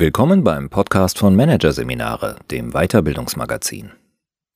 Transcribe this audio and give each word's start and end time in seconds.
Willkommen 0.00 0.44
beim 0.44 0.70
Podcast 0.70 1.18
von 1.18 1.34
Managerseminare, 1.34 2.36
dem 2.52 2.70
Weiterbildungsmagazin. 2.70 3.90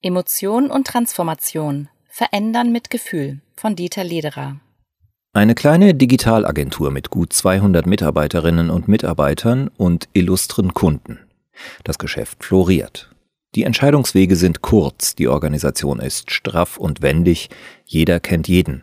Emotion 0.01 0.71
und 0.71 0.87
Transformation. 0.87 1.89
Verändern 2.09 2.71
mit 2.71 2.91
Gefühl 2.91 3.41
von 3.57 3.75
Dieter 3.75 4.05
Lederer. 4.05 4.61
Eine 5.33 5.57
kleine 5.57 5.95
Digitalagentur 5.95 6.93
mit 6.93 7.11
gut 7.11 7.33
200 7.33 7.87
Mitarbeiterinnen 7.87 8.71
und 8.71 8.87
Mitarbeitern 8.87 9.69
und 9.77 10.09
illustren 10.13 10.75
Kunden. 10.75 11.19
Das 11.83 11.99
Geschäft 11.99 12.45
floriert. 12.45 13.11
Die 13.57 13.65
Entscheidungswege 13.65 14.37
sind 14.37 14.63
kurz, 14.63 15.17
die 15.17 15.27
Organisation 15.27 15.99
ist 15.99 16.31
straff 16.31 16.77
und 16.77 17.03
wendig, 17.03 17.51
jeder 17.85 18.21
kennt 18.21 18.47
jeden. 18.47 18.83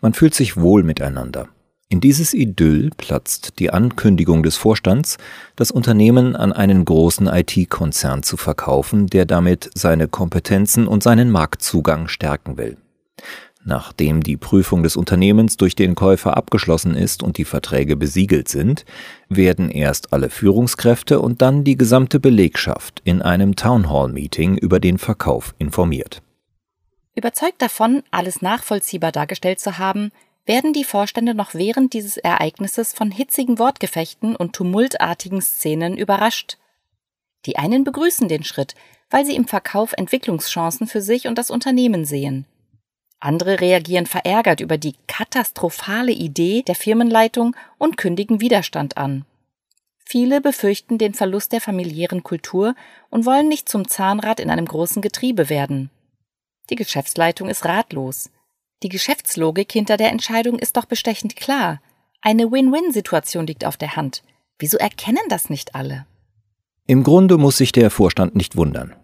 Man 0.00 0.14
fühlt 0.14 0.34
sich 0.34 0.56
wohl 0.56 0.82
miteinander. 0.82 1.48
In 1.92 2.00
dieses 2.00 2.32
Idyll 2.32 2.88
platzt 2.96 3.58
die 3.58 3.70
Ankündigung 3.70 4.42
des 4.42 4.56
Vorstands, 4.56 5.18
das 5.56 5.70
Unternehmen 5.70 6.34
an 6.34 6.50
einen 6.50 6.86
großen 6.86 7.26
IT-Konzern 7.26 8.22
zu 8.22 8.38
verkaufen, 8.38 9.08
der 9.08 9.26
damit 9.26 9.68
seine 9.74 10.08
Kompetenzen 10.08 10.88
und 10.88 11.02
seinen 11.02 11.30
Marktzugang 11.30 12.08
stärken 12.08 12.56
will. 12.56 12.78
Nachdem 13.62 14.22
die 14.22 14.38
Prüfung 14.38 14.82
des 14.82 14.96
Unternehmens 14.96 15.58
durch 15.58 15.76
den 15.76 15.94
Käufer 15.94 16.34
abgeschlossen 16.34 16.94
ist 16.94 17.22
und 17.22 17.36
die 17.36 17.44
Verträge 17.44 17.94
besiegelt 17.94 18.48
sind, 18.48 18.86
werden 19.28 19.70
erst 19.70 20.14
alle 20.14 20.30
Führungskräfte 20.30 21.20
und 21.20 21.42
dann 21.42 21.62
die 21.62 21.76
gesamte 21.76 22.20
Belegschaft 22.20 23.02
in 23.04 23.20
einem 23.20 23.54
Townhall-Meeting 23.54 24.56
über 24.56 24.80
den 24.80 24.96
Verkauf 24.96 25.54
informiert. 25.58 26.22
Überzeugt 27.14 27.60
davon, 27.60 28.02
alles 28.10 28.40
nachvollziehbar 28.40 29.12
dargestellt 29.12 29.60
zu 29.60 29.76
haben, 29.76 30.10
werden 30.44 30.72
die 30.72 30.84
Vorstände 30.84 31.34
noch 31.34 31.54
während 31.54 31.92
dieses 31.92 32.16
Ereignisses 32.16 32.92
von 32.92 33.10
hitzigen 33.10 33.58
Wortgefechten 33.58 34.34
und 34.34 34.54
tumultartigen 34.54 35.40
Szenen 35.40 35.96
überrascht. 35.96 36.58
Die 37.46 37.56
einen 37.56 37.84
begrüßen 37.84 38.28
den 38.28 38.44
Schritt, 38.44 38.74
weil 39.10 39.24
sie 39.24 39.36
im 39.36 39.46
Verkauf 39.46 39.92
Entwicklungschancen 39.92 40.86
für 40.86 41.00
sich 41.00 41.28
und 41.28 41.36
das 41.36 41.50
Unternehmen 41.50 42.04
sehen. 42.04 42.46
Andere 43.20 43.60
reagieren 43.60 44.06
verärgert 44.06 44.60
über 44.60 44.78
die 44.78 44.96
katastrophale 45.06 46.10
Idee 46.10 46.62
der 46.62 46.74
Firmenleitung 46.74 47.54
und 47.78 47.96
kündigen 47.96 48.40
Widerstand 48.40 48.96
an. 48.96 49.24
Viele 50.04 50.40
befürchten 50.40 50.98
den 50.98 51.14
Verlust 51.14 51.52
der 51.52 51.60
familiären 51.60 52.24
Kultur 52.24 52.74
und 53.10 53.24
wollen 53.24 53.48
nicht 53.48 53.68
zum 53.68 53.86
Zahnrad 53.86 54.40
in 54.40 54.50
einem 54.50 54.66
großen 54.66 55.00
Getriebe 55.02 55.48
werden. 55.48 55.90
Die 56.68 56.74
Geschäftsleitung 56.74 57.48
ist 57.48 57.64
ratlos. 57.64 58.30
Die 58.82 58.88
Geschäftslogik 58.88 59.70
hinter 59.70 59.96
der 59.96 60.10
Entscheidung 60.10 60.58
ist 60.58 60.76
doch 60.76 60.86
bestechend 60.86 61.36
klar. 61.36 61.80
Eine 62.20 62.50
Win-Win-Situation 62.50 63.46
liegt 63.46 63.64
auf 63.64 63.76
der 63.76 63.94
Hand. 63.94 64.22
Wieso 64.58 64.76
erkennen 64.76 65.22
das 65.28 65.50
nicht 65.50 65.74
alle? 65.74 66.06
Im 66.86 67.04
Grunde 67.04 67.38
muss 67.38 67.56
sich 67.56 67.70
der 67.70 67.90
Vorstand 67.90 68.34
nicht 68.34 68.56
wundern. 68.56 68.94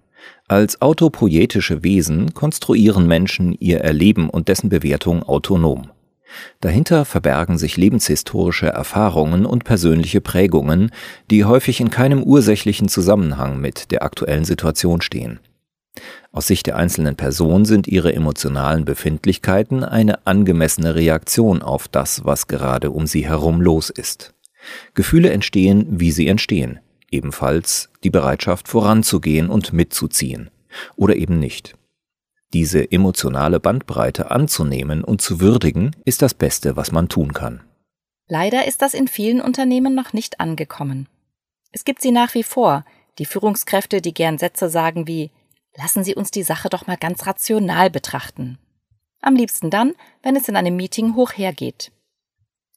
Als 0.48 0.82
autopoietische 0.82 1.84
Wesen 1.84 2.34
konstruieren 2.34 3.06
Menschen 3.06 3.52
ihr 3.52 3.80
Erleben 3.80 4.30
und 4.30 4.48
dessen 4.48 4.68
Bewertung 4.68 5.22
autonom. 5.22 5.90
Dahinter 6.60 7.04
verbergen 7.04 7.56
sich 7.56 7.76
lebenshistorische 7.76 8.66
Erfahrungen 8.66 9.46
und 9.46 9.64
persönliche 9.64 10.20
Prägungen, 10.20 10.90
die 11.30 11.44
häufig 11.44 11.80
in 11.80 11.90
keinem 11.90 12.22
ursächlichen 12.22 12.88
Zusammenhang 12.88 13.60
mit 13.60 13.90
der 13.92 14.02
aktuellen 14.02 14.44
Situation 14.44 15.00
stehen. 15.00 15.40
Aus 16.30 16.46
Sicht 16.46 16.66
der 16.66 16.76
einzelnen 16.76 17.16
Person 17.16 17.64
sind 17.64 17.88
ihre 17.88 18.14
emotionalen 18.14 18.84
Befindlichkeiten 18.84 19.82
eine 19.82 20.26
angemessene 20.26 20.94
Reaktion 20.94 21.62
auf 21.62 21.88
das, 21.88 22.24
was 22.24 22.46
gerade 22.46 22.90
um 22.90 23.06
sie 23.06 23.26
herum 23.26 23.60
los 23.60 23.90
ist. 23.90 24.34
Gefühle 24.94 25.30
entstehen, 25.30 25.86
wie 25.88 26.10
sie 26.12 26.28
entstehen. 26.28 26.80
Ebenfalls 27.10 27.90
die 28.04 28.10
Bereitschaft 28.10 28.68
voranzugehen 28.68 29.48
und 29.48 29.72
mitzuziehen. 29.72 30.50
Oder 30.96 31.16
eben 31.16 31.38
nicht. 31.38 31.76
Diese 32.52 32.90
emotionale 32.92 33.60
Bandbreite 33.60 34.30
anzunehmen 34.30 35.04
und 35.04 35.20
zu 35.22 35.40
würdigen, 35.40 35.96
ist 36.04 36.22
das 36.22 36.34
Beste, 36.34 36.76
was 36.76 36.92
man 36.92 37.08
tun 37.08 37.32
kann. 37.32 37.62
Leider 38.26 38.66
ist 38.66 38.82
das 38.82 38.94
in 38.94 39.08
vielen 39.08 39.40
Unternehmen 39.40 39.94
noch 39.94 40.12
nicht 40.12 40.40
angekommen. 40.40 41.08
Es 41.72 41.84
gibt 41.84 42.02
sie 42.02 42.10
nach 42.10 42.34
wie 42.34 42.42
vor, 42.42 42.84
die 43.18 43.24
Führungskräfte, 43.24 44.00
die 44.00 44.14
gern 44.14 44.38
Sätze 44.38 44.68
sagen 44.68 45.06
wie 45.06 45.30
Lassen 45.80 46.02
Sie 46.02 46.16
uns 46.16 46.32
die 46.32 46.42
Sache 46.42 46.68
doch 46.68 46.88
mal 46.88 46.96
ganz 46.96 47.24
rational 47.26 47.88
betrachten. 47.88 48.58
Am 49.22 49.36
liebsten 49.36 49.70
dann, 49.70 49.94
wenn 50.22 50.34
es 50.34 50.48
in 50.48 50.56
einem 50.56 50.74
Meeting 50.74 51.14
hoch 51.14 51.32
hergeht. 51.32 51.92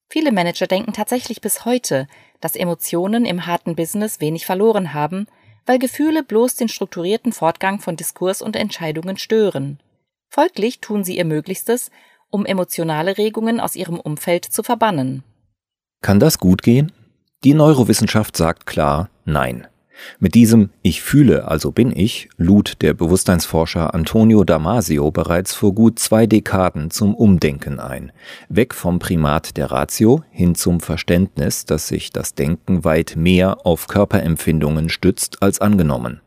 Viele 0.07 0.31
Manager 0.31 0.67
denken 0.67 0.93
tatsächlich 0.93 1.41
bis 1.41 1.65
heute, 1.65 2.07
dass 2.41 2.55
Emotionen 2.55 3.25
im 3.25 3.47
harten 3.47 3.75
Business 3.75 4.19
wenig 4.19 4.45
verloren 4.45 4.93
haben, 4.93 5.25
weil 5.65 5.79
Gefühle 5.79 6.21
bloß 6.23 6.55
den 6.55 6.69
strukturierten 6.69 7.33
Fortgang 7.33 7.79
von 7.79 7.95
Diskurs 7.95 8.41
und 8.41 8.55
Entscheidungen 8.55 9.17
stören. 9.17 9.79
Folglich 10.29 10.79
tun 10.79 11.03
sie 11.03 11.17
ihr 11.17 11.25
Möglichstes, 11.25 11.89
um 12.29 12.45
emotionale 12.45 13.17
Regungen 13.17 13.59
aus 13.59 13.75
ihrem 13.75 13.99
Umfeld 13.99 14.45
zu 14.45 14.61
verbannen. 14.61 15.23
Kann 16.01 16.19
das 16.19 16.37
gut 16.37 16.61
gehen? 16.61 16.91
Die 17.43 17.55
Neurowissenschaft 17.55 18.37
sagt 18.37 18.67
klar 18.67 19.09
Nein. 19.25 19.67
Mit 20.19 20.35
diesem 20.35 20.69
Ich 20.81 21.01
fühle, 21.01 21.47
also 21.47 21.71
bin 21.71 21.95
ich, 21.95 22.29
lud 22.37 22.81
der 22.81 22.93
Bewusstseinsforscher 22.93 23.93
Antonio 23.93 24.43
Damasio 24.43 25.11
bereits 25.11 25.53
vor 25.53 25.73
gut 25.73 25.99
zwei 25.99 26.27
Dekaden 26.27 26.91
zum 26.91 27.15
Umdenken 27.15 27.79
ein. 27.79 28.11
Weg 28.49 28.73
vom 28.73 28.99
Primat 28.99 29.57
der 29.57 29.71
Ratio 29.71 30.23
hin 30.31 30.55
zum 30.55 30.79
Verständnis, 30.79 31.65
dass 31.65 31.87
sich 31.87 32.11
das 32.11 32.35
Denken 32.35 32.83
weit 32.83 33.15
mehr 33.15 33.65
auf 33.65 33.87
Körperempfindungen 33.87 34.89
stützt 34.89 35.41
als 35.41 35.59
angenommen. 35.61 36.21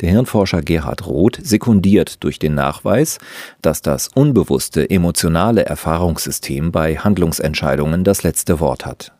Der 0.00 0.10
Hirnforscher 0.10 0.62
Gerhard 0.62 1.06
Roth 1.06 1.38
sekundiert 1.42 2.24
durch 2.24 2.38
den 2.38 2.54
Nachweis, 2.54 3.18
dass 3.60 3.82
das 3.82 4.08
unbewusste 4.08 4.90
emotionale 4.90 5.64
Erfahrungssystem 5.64 6.72
bei 6.72 6.96
Handlungsentscheidungen 6.96 8.02
das 8.02 8.22
letzte 8.22 8.58
Wort 8.60 8.86
hat. 8.86 9.12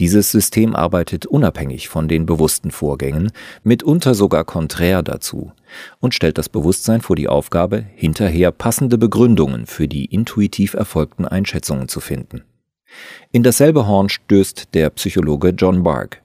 Dieses 0.00 0.30
System 0.30 0.74
arbeitet 0.74 1.26
unabhängig 1.26 1.88
von 1.88 2.08
den 2.08 2.26
bewussten 2.26 2.70
Vorgängen, 2.70 3.32
mitunter 3.62 4.14
sogar 4.14 4.44
konträr 4.44 5.02
dazu, 5.02 5.52
und 6.00 6.14
stellt 6.14 6.38
das 6.38 6.48
Bewusstsein 6.48 7.00
vor 7.00 7.16
die 7.16 7.28
Aufgabe, 7.28 7.84
hinterher 7.94 8.52
passende 8.52 8.98
Begründungen 8.98 9.66
für 9.66 9.88
die 9.88 10.06
intuitiv 10.06 10.74
erfolgten 10.74 11.26
Einschätzungen 11.26 11.88
zu 11.88 12.00
finden. 12.00 12.44
In 13.30 13.42
dasselbe 13.42 13.86
Horn 13.86 14.08
stößt 14.08 14.74
der 14.74 14.90
Psychologe 14.90 15.50
John 15.50 15.82
Bark, 15.82 16.22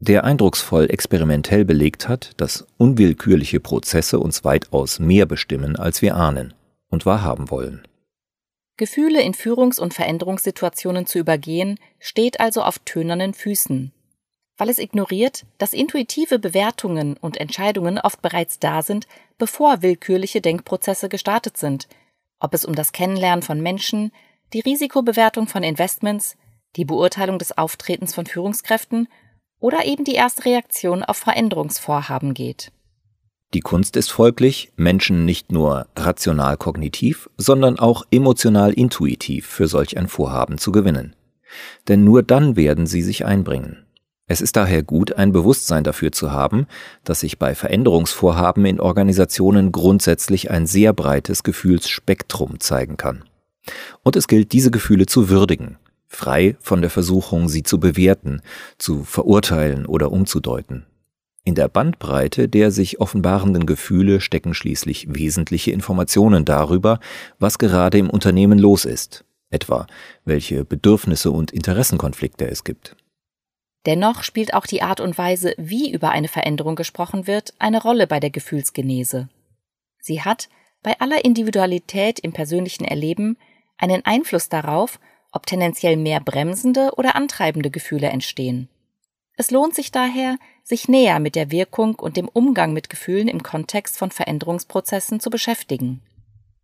der 0.00 0.24
eindrucksvoll 0.24 0.86
experimentell 0.90 1.64
belegt 1.64 2.08
hat, 2.08 2.32
dass 2.36 2.66
unwillkürliche 2.78 3.60
Prozesse 3.60 4.18
uns 4.18 4.44
weitaus 4.44 4.98
mehr 4.98 5.26
bestimmen, 5.26 5.76
als 5.76 6.02
wir 6.02 6.16
ahnen 6.16 6.54
und 6.88 7.06
wahrhaben 7.06 7.50
wollen. 7.50 7.82
Gefühle 8.80 9.20
in 9.20 9.34
Führungs- 9.34 9.78
und 9.78 9.92
Veränderungssituationen 9.92 11.04
zu 11.04 11.18
übergehen, 11.18 11.78
steht 11.98 12.40
also 12.40 12.62
auf 12.62 12.78
tönernen 12.78 13.34
Füßen. 13.34 13.92
Weil 14.56 14.70
es 14.70 14.78
ignoriert, 14.78 15.44
dass 15.58 15.74
intuitive 15.74 16.38
Bewertungen 16.38 17.18
und 17.18 17.36
Entscheidungen 17.36 17.98
oft 17.98 18.22
bereits 18.22 18.58
da 18.58 18.80
sind, 18.80 19.06
bevor 19.36 19.82
willkürliche 19.82 20.40
Denkprozesse 20.40 21.10
gestartet 21.10 21.58
sind, 21.58 21.88
ob 22.40 22.54
es 22.54 22.64
um 22.64 22.74
das 22.74 22.92
Kennenlernen 22.92 23.42
von 23.42 23.60
Menschen, 23.60 24.12
die 24.54 24.60
Risikobewertung 24.60 25.46
von 25.46 25.62
Investments, 25.62 26.38
die 26.76 26.86
Beurteilung 26.86 27.38
des 27.38 27.58
Auftretens 27.58 28.14
von 28.14 28.24
Führungskräften 28.24 29.08
oder 29.58 29.84
eben 29.84 30.04
die 30.04 30.14
erste 30.14 30.46
Reaktion 30.46 31.04
auf 31.04 31.18
Veränderungsvorhaben 31.18 32.32
geht. 32.32 32.72
Die 33.52 33.60
Kunst 33.60 33.96
ist 33.96 34.12
folglich, 34.12 34.72
Menschen 34.76 35.24
nicht 35.24 35.50
nur 35.50 35.88
rational 35.96 36.56
kognitiv, 36.56 37.28
sondern 37.36 37.80
auch 37.80 38.04
emotional 38.12 38.72
intuitiv 38.72 39.46
für 39.46 39.66
solch 39.66 39.96
ein 39.96 40.06
Vorhaben 40.06 40.56
zu 40.56 40.70
gewinnen. 40.70 41.16
Denn 41.88 42.04
nur 42.04 42.22
dann 42.22 42.54
werden 42.54 42.86
sie 42.86 43.02
sich 43.02 43.24
einbringen. 43.24 43.84
Es 44.28 44.40
ist 44.40 44.54
daher 44.54 44.84
gut, 44.84 45.14
ein 45.14 45.32
Bewusstsein 45.32 45.82
dafür 45.82 46.12
zu 46.12 46.30
haben, 46.30 46.68
dass 47.02 47.20
sich 47.20 47.40
bei 47.40 47.56
Veränderungsvorhaben 47.56 48.64
in 48.64 48.78
Organisationen 48.78 49.72
grundsätzlich 49.72 50.52
ein 50.52 50.68
sehr 50.68 50.92
breites 50.92 51.42
Gefühlsspektrum 51.42 52.60
zeigen 52.60 52.96
kann. 52.96 53.24
Und 54.04 54.14
es 54.14 54.28
gilt, 54.28 54.52
diese 54.52 54.70
Gefühle 54.70 55.06
zu 55.06 55.28
würdigen, 55.28 55.78
frei 56.06 56.56
von 56.60 56.82
der 56.82 56.90
Versuchung, 56.90 57.48
sie 57.48 57.64
zu 57.64 57.80
bewerten, 57.80 58.42
zu 58.78 59.02
verurteilen 59.02 59.86
oder 59.86 60.12
umzudeuten. 60.12 60.86
In 61.44 61.54
der 61.54 61.68
Bandbreite 61.68 62.48
der 62.48 62.70
sich 62.70 63.00
offenbarenden 63.00 63.66
Gefühle 63.66 64.20
stecken 64.20 64.52
schließlich 64.54 65.14
wesentliche 65.14 65.70
Informationen 65.70 66.44
darüber, 66.44 67.00
was 67.38 67.58
gerade 67.58 67.98
im 67.98 68.10
Unternehmen 68.10 68.58
los 68.58 68.84
ist, 68.84 69.24
etwa 69.48 69.86
welche 70.24 70.64
Bedürfnisse 70.64 71.30
und 71.30 71.50
Interessenkonflikte 71.50 72.46
es 72.46 72.64
gibt. 72.64 72.96
Dennoch 73.86 74.22
spielt 74.22 74.52
auch 74.52 74.66
die 74.66 74.82
Art 74.82 75.00
und 75.00 75.16
Weise, 75.16 75.54
wie 75.56 75.90
über 75.90 76.10
eine 76.10 76.28
Veränderung 76.28 76.76
gesprochen 76.76 77.26
wird, 77.26 77.54
eine 77.58 77.80
Rolle 77.80 78.06
bei 78.06 78.20
der 78.20 78.30
Gefühlsgenese. 78.30 79.30
Sie 79.98 80.22
hat, 80.22 80.50
bei 80.82 81.00
aller 81.00 81.24
Individualität 81.24 82.20
im 82.20 82.32
persönlichen 82.32 82.84
Erleben, 82.84 83.38
einen 83.78 84.04
Einfluss 84.04 84.50
darauf, 84.50 85.00
ob 85.32 85.46
tendenziell 85.46 85.96
mehr 85.96 86.20
bremsende 86.20 86.90
oder 86.96 87.16
antreibende 87.16 87.70
Gefühle 87.70 88.08
entstehen. 88.08 88.68
Es 89.36 89.50
lohnt 89.50 89.74
sich 89.74 89.90
daher, 89.90 90.36
sich 90.70 90.88
näher 90.88 91.20
mit 91.20 91.34
der 91.34 91.50
Wirkung 91.50 91.96
und 91.96 92.16
dem 92.16 92.28
Umgang 92.28 92.72
mit 92.72 92.88
Gefühlen 92.88 93.28
im 93.28 93.42
Kontext 93.42 93.98
von 93.98 94.10
Veränderungsprozessen 94.10 95.20
zu 95.20 95.28
beschäftigen. 95.28 96.00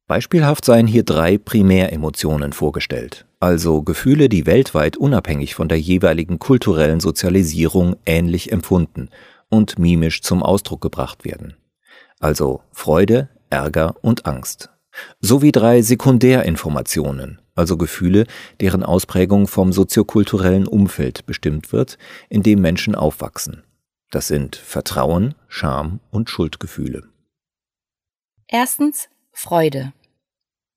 Beispielhaft 0.07 0.65
seien 0.65 0.87
hier 0.87 1.03
drei 1.03 1.37
Primäremotionen 1.37 2.53
vorgestellt, 2.53 3.27
also 3.41 3.83
Gefühle, 3.83 4.29
die 4.29 4.47
weltweit 4.47 4.97
unabhängig 4.97 5.57
von 5.57 5.69
der 5.69 5.81
jeweiligen 5.81 6.39
kulturellen 6.39 7.01
Sozialisierung 7.01 7.97
ähnlich 8.07 8.53
empfunden 8.53 9.11
und 9.51 9.79
mimisch 9.79 10.23
zum 10.23 10.45
Ausdruck 10.45 10.81
gebracht 10.81 11.25
werden. 11.25 11.57
Also 12.21 12.63
Freude, 12.71 13.29
Ärger 13.51 13.97
und 14.01 14.27
Angst. 14.27 14.71
Sowie 15.21 15.53
drei 15.53 15.83
Sekundärinformationen, 15.83 17.41
also 17.57 17.77
Gefühle, 17.77 18.27
deren 18.61 18.85
Ausprägung 18.85 19.49
vom 19.49 19.73
soziokulturellen 19.73 20.69
Umfeld 20.69 21.27
bestimmt 21.27 21.73
wird, 21.73 21.99
in 22.29 22.45
dem 22.45 22.61
Menschen 22.61 22.95
aufwachsen. 22.95 23.66
Das 24.11 24.29
sind 24.29 24.57
Vertrauen, 24.57 25.35
Scham 25.49 26.01
und 26.11 26.31
Schuldgefühle. 26.31 27.09
Erstens 28.47 29.09
Freude. 29.33 29.93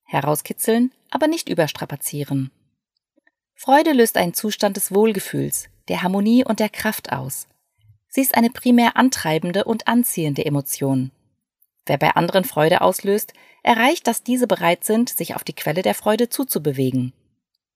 Herauskitzeln, 0.03 0.91
aber 1.11 1.27
nicht 1.27 1.49
überstrapazieren. 1.49 2.51
Freude 3.55 3.93
löst 3.93 4.17
einen 4.17 4.33
Zustand 4.33 4.77
des 4.77 4.91
Wohlgefühls, 4.91 5.69
der 5.87 6.01
Harmonie 6.01 6.43
und 6.43 6.59
der 6.59 6.69
Kraft 6.69 7.11
aus. 7.11 7.47
Sie 8.07 8.21
ist 8.21 8.35
eine 8.35 8.49
primär 8.49 8.97
antreibende 8.97 9.65
und 9.65 9.87
anziehende 9.87 10.45
Emotion. 10.45 11.11
Wer 11.85 11.97
bei 11.97 12.11
anderen 12.11 12.43
Freude 12.43 12.81
auslöst, 12.81 13.33
erreicht, 13.63 14.07
dass 14.07 14.23
diese 14.23 14.47
bereit 14.47 14.83
sind, 14.83 15.09
sich 15.09 15.35
auf 15.35 15.43
die 15.43 15.53
Quelle 15.53 15.81
der 15.81 15.93
Freude 15.93 16.29
zuzubewegen. 16.29 17.13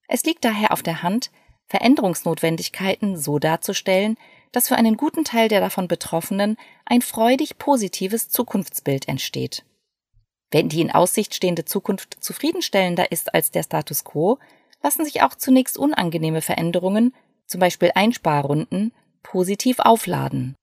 Es 0.08 0.24
liegt 0.24 0.44
daher 0.44 0.72
auf 0.72 0.82
der 0.82 1.02
Hand, 1.02 1.30
Veränderungsnotwendigkeiten 1.66 3.16
so 3.16 3.38
darzustellen, 3.38 4.16
dass 4.54 4.68
für 4.68 4.76
einen 4.76 4.96
guten 4.96 5.24
Teil 5.24 5.48
der 5.48 5.60
davon 5.60 5.88
Betroffenen 5.88 6.56
ein 6.86 7.02
freudig 7.02 7.58
positives 7.58 8.28
Zukunftsbild 8.28 9.08
entsteht. 9.08 9.64
Wenn 10.52 10.68
die 10.68 10.80
in 10.80 10.92
Aussicht 10.92 11.34
stehende 11.34 11.64
Zukunft 11.64 12.22
zufriedenstellender 12.22 13.10
ist 13.10 13.34
als 13.34 13.50
der 13.50 13.64
Status 13.64 14.04
quo, 14.04 14.38
lassen 14.80 15.04
sich 15.04 15.22
auch 15.22 15.34
zunächst 15.34 15.76
unangenehme 15.76 16.40
Veränderungen, 16.40 17.12
zum 17.46 17.58
Beispiel 17.58 17.90
Einsparrunden, 17.96 18.92
positiv 19.24 19.80
aufladen. 19.80 20.54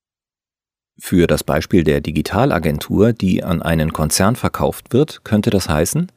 Für 0.97 1.27
das 1.27 1.44
Beispiel 1.44 1.83
der 1.83 1.99
Digitalagentur, 1.99 3.11
die 3.11 3.44
an 3.44 3.61
einen 3.61 3.91
Konzern 3.91 4.37
verkauft 4.37 4.94
wird, 4.94 5.25
könnte 5.25 5.49
das 5.49 5.67
heißen, 5.67 6.09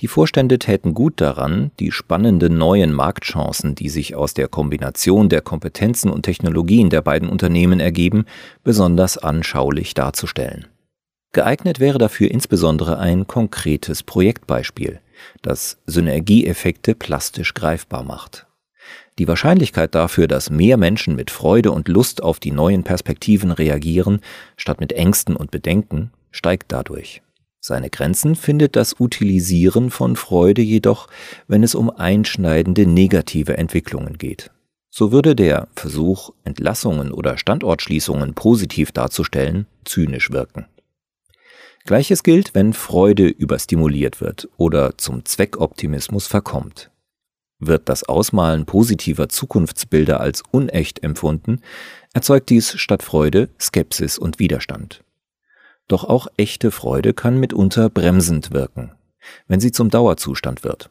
die 0.00 0.08
Vorstände 0.08 0.58
täten 0.58 0.94
gut 0.94 1.20
daran, 1.20 1.70
die 1.78 1.92
spannenden 1.92 2.56
neuen 2.56 2.92
Marktchancen, 2.92 3.74
die 3.74 3.88
sich 3.88 4.14
aus 4.14 4.34
der 4.34 4.48
Kombination 4.48 5.28
der 5.28 5.42
Kompetenzen 5.42 6.10
und 6.10 6.22
Technologien 6.22 6.90
der 6.90 7.02
beiden 7.02 7.28
Unternehmen 7.28 7.80
ergeben, 7.80 8.24
besonders 8.64 9.18
anschaulich 9.18 9.94
darzustellen. 9.94 10.66
Geeignet 11.32 11.78
wäre 11.78 11.98
dafür 11.98 12.30
insbesondere 12.30 12.98
ein 12.98 13.26
konkretes 13.26 14.02
Projektbeispiel, 14.02 15.00
das 15.42 15.78
Synergieeffekte 15.86 16.94
plastisch 16.94 17.54
greifbar 17.54 18.02
macht. 18.02 18.46
Die 19.18 19.28
Wahrscheinlichkeit 19.28 19.94
dafür, 19.94 20.26
dass 20.26 20.50
mehr 20.50 20.76
Menschen 20.76 21.14
mit 21.14 21.30
Freude 21.30 21.72
und 21.72 21.88
Lust 21.88 22.22
auf 22.22 22.40
die 22.40 22.52
neuen 22.52 22.84
Perspektiven 22.84 23.52
reagieren, 23.52 24.20
statt 24.56 24.80
mit 24.80 24.92
Ängsten 24.92 25.36
und 25.36 25.50
Bedenken, 25.50 26.10
steigt 26.30 26.72
dadurch. 26.72 27.22
Seine 27.62 27.90
Grenzen 27.90 28.36
findet 28.36 28.74
das 28.74 28.98
Utilisieren 28.98 29.90
von 29.90 30.16
Freude 30.16 30.62
jedoch, 30.62 31.08
wenn 31.46 31.62
es 31.62 31.74
um 31.74 31.90
einschneidende 31.90 32.86
negative 32.86 33.58
Entwicklungen 33.58 34.16
geht. 34.16 34.50
So 34.88 35.12
würde 35.12 35.36
der 35.36 35.68
Versuch, 35.76 36.30
Entlassungen 36.42 37.12
oder 37.12 37.36
Standortschließungen 37.36 38.34
positiv 38.34 38.92
darzustellen, 38.92 39.66
zynisch 39.84 40.30
wirken. 40.30 40.66
Gleiches 41.84 42.22
gilt, 42.22 42.54
wenn 42.54 42.72
Freude 42.72 43.26
überstimuliert 43.28 44.20
wird 44.20 44.48
oder 44.56 44.96
zum 44.96 45.24
Zweckoptimismus 45.24 46.26
verkommt. 46.26 46.90
Wird 47.58 47.90
das 47.90 48.04
Ausmalen 48.04 48.64
positiver 48.64 49.28
Zukunftsbilder 49.28 50.18
als 50.18 50.42
unecht 50.50 51.02
empfunden, 51.02 51.60
erzeugt 52.14 52.48
dies 52.48 52.72
statt 52.78 53.02
Freude 53.02 53.50
Skepsis 53.60 54.18
und 54.18 54.38
Widerstand. 54.38 55.04
Doch 55.90 56.04
auch 56.04 56.28
echte 56.36 56.70
Freude 56.70 57.14
kann 57.14 57.36
mitunter 57.36 57.90
bremsend 57.90 58.52
wirken, 58.52 58.92
wenn 59.48 59.58
sie 59.58 59.72
zum 59.72 59.90
Dauerzustand 59.90 60.62
wird. 60.62 60.88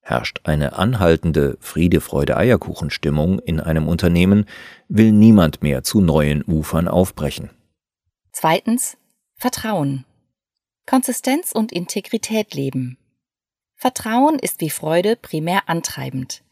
Herrscht 0.00 0.40
eine 0.44 0.72
anhaltende 0.78 1.58
Friede, 1.60 2.00
Freude, 2.00 2.38
Eierkuchenstimmung 2.38 3.40
in 3.40 3.60
einem 3.60 3.88
Unternehmen, 3.88 4.46
will 4.88 5.12
niemand 5.12 5.62
mehr 5.62 5.84
zu 5.84 6.00
neuen 6.00 6.42
Ufern 6.46 6.88
aufbrechen. 6.88 7.50
Zweitens 8.32 8.96
Vertrauen. 9.34 10.06
Konsistenz 10.86 11.52
und 11.52 11.70
Integrität 11.70 12.54
leben. 12.54 12.96
Vertrauen 13.74 14.38
ist 14.38 14.62
wie 14.62 14.70
Freude 14.70 15.14
primär 15.16 15.68
antreibend. 15.68 16.42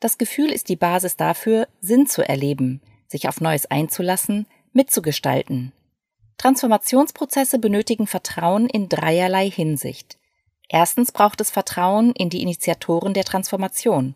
Das 0.00 0.18
Gefühl 0.18 0.50
ist 0.50 0.68
die 0.68 0.76
Basis 0.76 1.16
dafür, 1.16 1.68
Sinn 1.80 2.08
zu 2.08 2.28
erleben, 2.28 2.80
sich 3.06 3.28
auf 3.28 3.40
Neues 3.40 3.66
einzulassen, 3.70 4.46
mitzugestalten. 4.72 5.72
Transformationsprozesse 6.38 7.58
benötigen 7.58 8.06
Vertrauen 8.06 8.68
in 8.68 8.88
dreierlei 8.88 9.50
Hinsicht. 9.50 10.18
Erstens 10.68 11.10
braucht 11.12 11.40
es 11.40 11.50
Vertrauen 11.50 12.12
in 12.12 12.30
die 12.30 12.42
Initiatoren 12.42 13.12
der 13.12 13.24
Transformation. 13.24 14.14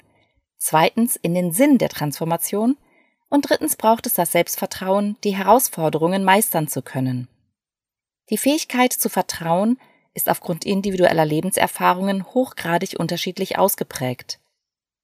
Zweitens 0.56 1.16
in 1.16 1.34
den 1.34 1.52
Sinn 1.52 1.78
der 1.78 1.88
Transformation. 1.88 2.76
Und 3.28 3.48
drittens 3.48 3.76
braucht 3.76 4.06
es 4.06 4.14
das 4.14 4.30
Selbstvertrauen, 4.30 5.16
die 5.24 5.34
Herausforderungen 5.34 6.22
meistern 6.22 6.68
zu 6.68 6.82
können. 6.82 7.28
Die 8.30 8.38
Fähigkeit 8.38 8.92
zu 8.92 9.08
vertrauen 9.08 9.78
ist 10.14 10.28
aufgrund 10.28 10.64
individueller 10.64 11.24
Lebenserfahrungen 11.24 12.26
hochgradig 12.34 13.00
unterschiedlich 13.00 13.58
ausgeprägt. 13.58 14.38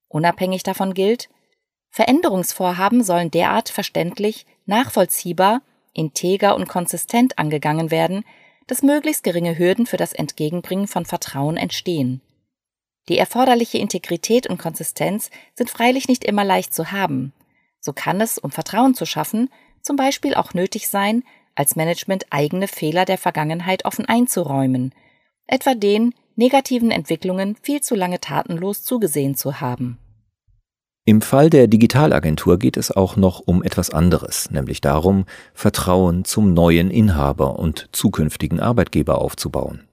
Unabhängig 0.07 0.63
davon 0.63 0.95
gilt, 0.95 1.29
Veränderungsvorhaben 1.91 3.03
sollen 3.03 3.31
derart 3.31 3.71
verständlich, 3.71 4.47
nachvollziehbar, 4.67 5.63
integer 5.99 6.55
und 6.57 6.69
konsistent 6.69 7.39
angegangen 7.39 7.91
werden, 7.91 8.25
dass 8.67 8.83
möglichst 8.83 9.25
geringe 9.25 9.59
Hürden 9.59 9.87
für 9.87 9.97
das 9.97 10.13
Entgegenbringen 10.13 10.87
von 10.87 11.05
Vertrauen 11.05 11.57
entstehen. 11.57 12.21
Die 13.09 13.19
erforderliche 13.19 13.79
Integrität 13.79 14.47
und 14.47 14.59
Konsistenz 14.59 15.31
sind 15.55 15.71
freilich 15.71 16.09
nicht 16.09 16.25
immer 16.25 16.45
leicht 16.45 16.75
zu 16.75 16.93
haben. 16.93 17.33
So 17.81 17.93
kann 17.93 18.21
es, 18.21 18.39
um 18.39 18.51
Vertrauen 18.51 18.95
zu 18.95 19.07
schaffen, 19.07 19.51
zum 19.83 19.97
Beispiel 19.97 20.35
auch 20.35 20.55
nötig 20.55 20.89
sein, 20.89 21.25
als 21.55 21.77
Management 21.77 22.27
eigene 22.31 22.69
Fehler 22.69 23.05
der 23.05 23.19
Vergangenheit 23.19 23.85
offen 23.85 24.05
einzuräumen, 24.05 24.95
etwa 25.47 25.75
den 25.75 26.15
negativen 26.37 26.91
Entwicklungen 26.91 27.57
viel 27.63 27.81
zu 27.81 27.95
lange 27.95 28.21
tatenlos 28.21 28.85
zugesehen 28.85 29.35
zu 29.35 29.61
haben. 29.61 29.99
Im 31.09 31.23
Fall 31.23 31.49
der 31.49 31.69
Digitalagentur 31.69 32.59
geht 32.59 32.77
es 32.77 32.91
auch 32.91 33.17
noch 33.17 33.41
um 33.41 33.63
etwas 33.63 33.89
anderes, 33.89 34.51
nämlich 34.51 34.83
darum, 34.83 35.25
Vertrauen 35.55 36.27
zum 36.27 36.53
neuen 36.53 36.91
Inhaber 36.91 37.59
und 37.59 37.89
zukünftigen 37.93 38.61
Arbeitgeber 38.61 39.19
aufzubauen. 39.19 39.85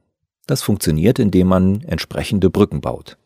Das 0.46 0.62
funktioniert, 0.62 1.18
indem 1.18 1.48
man 1.48 1.82
entsprechende 1.84 2.50
Brücken 2.50 2.82
baut. 2.82 3.18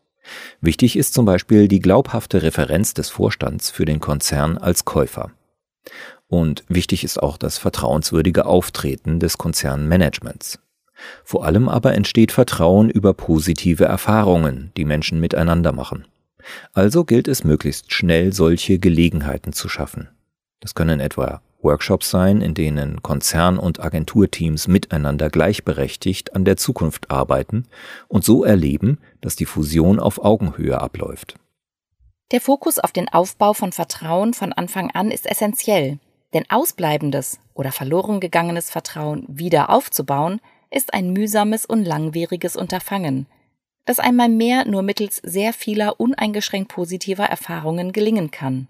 Wichtig 0.60 0.94
ist 0.94 1.14
zum 1.14 1.24
Beispiel 1.24 1.66
die 1.66 1.80
glaubhafte 1.80 2.44
Referenz 2.44 2.94
des 2.94 3.10
Vorstands 3.10 3.72
für 3.72 3.86
den 3.86 3.98
Konzern 3.98 4.56
als 4.56 4.84
Käufer. 4.84 5.32
Und 6.28 6.62
wichtig 6.68 7.02
ist 7.02 7.20
auch 7.20 7.36
das 7.36 7.58
vertrauenswürdige 7.58 8.46
Auftreten 8.46 9.18
des 9.18 9.36
Konzernmanagements. 9.36 10.60
Vor 11.24 11.44
allem 11.44 11.68
aber 11.68 11.94
entsteht 11.94 12.30
Vertrauen 12.30 12.88
über 12.88 13.14
positive 13.14 13.86
Erfahrungen, 13.86 14.70
die 14.76 14.84
Menschen 14.84 15.18
miteinander 15.18 15.72
machen. 15.72 16.04
Also 16.72 17.04
gilt 17.04 17.28
es 17.28 17.44
möglichst 17.44 17.92
schnell 17.92 18.32
solche 18.32 18.78
Gelegenheiten 18.78 19.52
zu 19.52 19.68
schaffen. 19.68 20.08
Das 20.60 20.74
können 20.74 21.00
etwa 21.00 21.40
Workshops 21.62 22.10
sein, 22.10 22.40
in 22.40 22.54
denen 22.54 23.02
Konzern- 23.02 23.58
und 23.58 23.80
Agenturteams 23.80 24.68
miteinander 24.68 25.30
gleichberechtigt 25.30 26.34
an 26.34 26.44
der 26.44 26.56
Zukunft 26.56 27.10
arbeiten 27.10 27.66
und 28.08 28.24
so 28.24 28.44
erleben, 28.44 28.98
dass 29.20 29.36
die 29.36 29.46
Fusion 29.46 30.00
auf 30.00 30.24
Augenhöhe 30.24 30.80
abläuft. 30.80 31.36
Der 32.32 32.40
Fokus 32.40 32.78
auf 32.78 32.92
den 32.92 33.08
Aufbau 33.08 33.54
von 33.54 33.72
Vertrauen 33.72 34.34
von 34.34 34.52
Anfang 34.52 34.90
an 34.92 35.10
ist 35.10 35.26
essentiell, 35.26 35.98
denn 36.32 36.44
ausbleibendes 36.48 37.40
oder 37.54 37.72
verloren 37.72 38.20
gegangenes 38.20 38.70
Vertrauen 38.70 39.24
wieder 39.28 39.70
aufzubauen, 39.70 40.40
ist 40.70 40.94
ein 40.94 41.12
mühsames 41.12 41.66
und 41.66 41.84
langwieriges 41.84 42.54
Unterfangen, 42.54 43.26
das 43.84 43.98
einmal 43.98 44.28
mehr 44.28 44.66
nur 44.66 44.82
mittels 44.82 45.16
sehr 45.16 45.52
vieler 45.52 46.00
uneingeschränkt 46.00 46.70
positiver 46.72 47.24
Erfahrungen 47.24 47.92
gelingen 47.92 48.30
kann. 48.30 48.68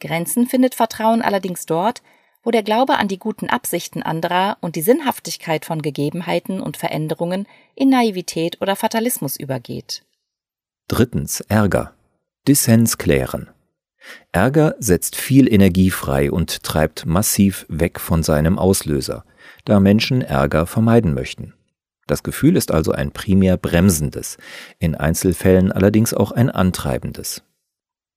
Grenzen 0.00 0.46
findet 0.46 0.74
Vertrauen 0.74 1.22
allerdings 1.22 1.66
dort, 1.66 2.02
wo 2.42 2.50
der 2.50 2.62
Glaube 2.62 2.96
an 2.96 3.08
die 3.08 3.18
guten 3.18 3.48
Absichten 3.48 4.02
anderer 4.02 4.58
und 4.60 4.76
die 4.76 4.82
Sinnhaftigkeit 4.82 5.64
von 5.64 5.82
Gegebenheiten 5.82 6.60
und 6.60 6.76
Veränderungen 6.76 7.46
in 7.74 7.88
Naivität 7.88 8.60
oder 8.60 8.76
Fatalismus 8.76 9.36
übergeht. 9.36 10.04
Drittens 10.88 11.40
Ärger. 11.40 11.94
Dissens 12.46 12.98
klären. 12.98 13.48
Ärger 14.32 14.74
setzt 14.78 15.16
viel 15.16 15.50
Energie 15.50 15.90
frei 15.90 16.30
und 16.30 16.62
treibt 16.62 17.06
massiv 17.06 17.64
weg 17.70 17.98
von 17.98 18.22
seinem 18.22 18.58
Auslöser, 18.58 19.24
da 19.64 19.80
Menschen 19.80 20.20
Ärger 20.20 20.66
vermeiden 20.66 21.14
möchten. 21.14 21.54
Das 22.06 22.22
Gefühl 22.22 22.56
ist 22.56 22.70
also 22.70 22.92
ein 22.92 23.12
primär 23.12 23.56
bremsendes, 23.56 24.36
in 24.78 24.94
Einzelfällen 24.94 25.72
allerdings 25.72 26.14
auch 26.14 26.32
ein 26.32 26.50
antreibendes. 26.50 27.42